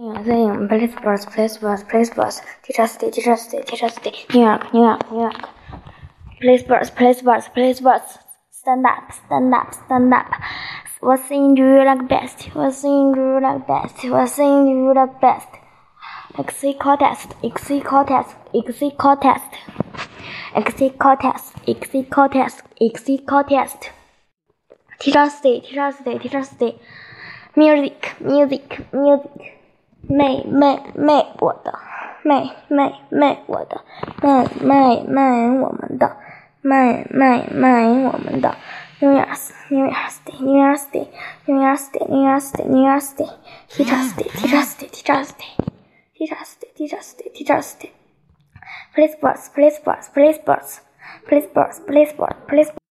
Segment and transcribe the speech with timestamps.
[0.00, 2.40] Play sports, play sports, play sports.
[2.62, 4.14] Teachers Day, Teachers Day, Teachers Day.
[4.32, 5.48] New York, New York, New York.
[6.40, 8.16] Play sports, play sports, play sports.
[8.50, 10.26] Stand up, stand up, stand up.
[11.00, 12.44] What thing do you like best?
[12.54, 14.02] What thing do you like best?
[14.08, 15.48] What thing do you like best?
[16.38, 19.52] Exit contest, exit contest, exit contest.
[20.54, 23.90] Exit contest, exit contest, exit contest.
[24.98, 26.78] Teachers Day, Teachers Day, Teachers Day.
[27.54, 29.59] Music, music, music.
[30.01, 31.73] 妹妹妹，我的
[32.23, 33.81] 妹妹妹，我的
[34.21, 36.17] 妹妹妹，我们的
[36.61, 38.55] 妹妹妹，我们的
[38.99, 41.07] New Year's New Year's Day New Year's Day
[41.45, 43.29] New Year's Day New Year's Day New Year's Day
[43.69, 45.51] Teachers Day Teachers Day Teachers Day
[46.15, 47.91] Teachers Day Teachers Day Teachers Day
[48.93, 50.81] Play sports Play sports Play sports
[51.27, 52.78] Play sports Play sports Play sports